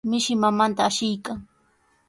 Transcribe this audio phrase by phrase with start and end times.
[0.09, 1.39] Mishi mamanta ashiykan.